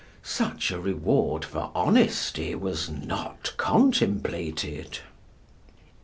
Such 0.23 0.71
a 0.71 0.79
reward 0.81 1.45
for 1.45 1.71
honesty 1.75 2.55
was 2.55 2.89
not 2.89 3.53
contemplated. 3.57 4.97